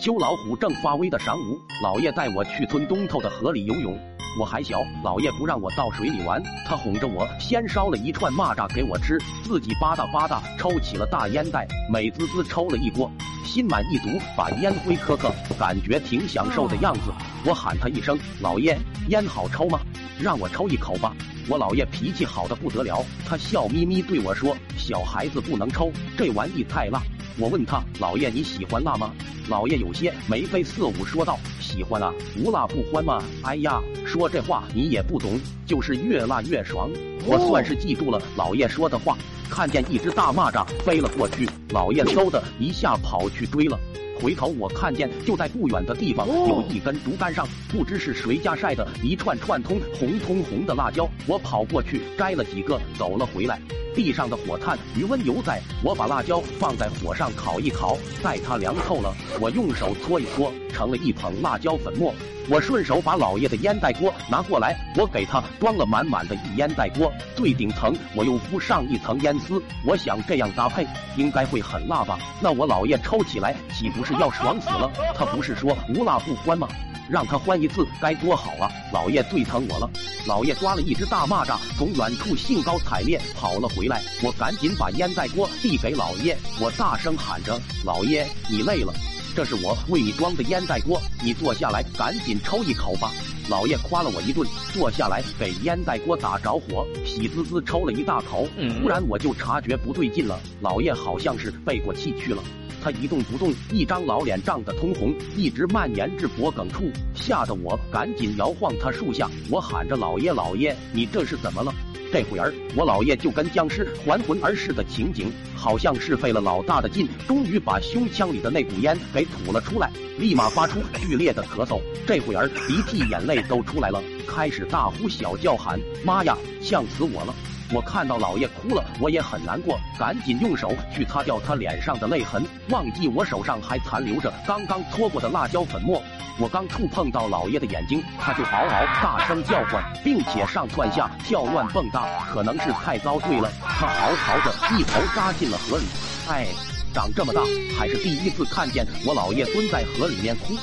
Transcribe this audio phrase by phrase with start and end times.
[0.00, 3.94] 秋老虎正发威的晌午，老爷带我去村东头的河里游泳。
[4.40, 13.10] 我还小，老爷不让我到水里玩，他哄着我先烧了一串蚂蚱给我吃，自己吧嗒吧嗒抽起了大烟袋，美滋滋抽了一锅，
[13.44, 17.12] 心满意足把烟灰磕磕，感觉挺享受的样子。
[17.44, 18.78] 我喊他一声：“老爷，
[19.08, 19.80] 烟好抽吗？
[20.18, 21.14] 让我抽一口吧。”
[21.46, 27.02] 我老爷脾气好的不得了，他笑眯眯对我说：“小孩子不能抽，这玩意太辣。”
[27.38, 29.12] 我问他：“老爷你喜欢辣吗？”
[29.48, 36.90] 老爷有些眉飞色舞说道：“喜欢啊，无辣不欢嘛。”哎呀，说这话你也不懂，就是越辣越爽。
[37.26, 39.16] 我算是记住了老爷说的话。
[39.48, 43.76] 看见一只大蚂蚱飞了过去，老爷嗖的一下跑去追了。
[44.20, 51.08] 回头我看见就在不远的地方有一根竹竿上，不知是谁家晒的一串串通红通红的辣椒。
[51.26, 53.60] 我跑过去摘了几个，走了回来。
[53.94, 62.14] 地上的火炭余温犹在，我把辣椒放在火上烤一烤，待它凉透了，我用手搓一搓，成了一捧辣椒粉末。
[62.48, 69.62] 我顺手把老爷的烟袋锅拿过来，我给他装了满满的一烟袋锅，最顶层我又敷上一层烟丝。
[69.84, 70.84] 我想这样搭配
[71.16, 72.18] 应该会很辣吧？
[72.40, 74.90] 那我老爷抽起来岂不是要爽死了？
[75.14, 76.66] 他不是说无辣不欢吗？
[77.10, 78.70] 让他欢一次该多好啊！
[78.92, 79.90] 老爷最疼我了。
[80.26, 84.00] 老爷抓了一只大蚂蚱，从远处兴高采烈跑了回来。
[84.22, 88.94] 我赶紧把烟袋锅递给老爷，我大声喊着：“老爷，你累了，
[89.34, 93.10] 这是我为你装的烟袋锅，你坐下来，赶紧抽一口吧。”
[93.50, 98.46] 老爷夸了我一顿，坐下来给烟袋锅打着火，喜滋滋抽了一大口。
[98.80, 102.40] 突然我就察觉不对劲了，老爷好像是背过气去了。
[102.80, 109.28] 他一动不动，一张老脸涨得通红，一直蔓延至脖梗处，吓得我赶紧摇晃他树下。
[109.50, 111.74] 我喊着：“老爷，老爷，你这是怎么了？”
[112.12, 121.80] 这会儿，我老爷就跟僵尸还魂而逝的情景，好像是费了老大的劲，终于把胸腔里的那股烟给吐了出来，立马发出剧烈的咳嗽。
[122.06, 127.34] 这会儿，鼻涕眼泪都出来了，开始大呼小叫喊：“妈呀，呛死我了！”
[127.72, 136.02] 我看到老爷哭了，我也很难过，赶紧用手去擦掉他脸上的泪痕，忘记我手上还残留着刚刚搓过的辣椒粉末。
[136.38, 145.84] 我刚触碰到老爷的眼睛，他就嗷嗷大声叫唤，并且上窜下跳乱蹦跶，可能是太遭罪了，他嚎啕着一头扎进了河里。
[146.28, 146.46] 哎，
[146.94, 147.42] 长这么大
[147.78, 150.54] 还是第一次看见我老爷蹲在河里面哭。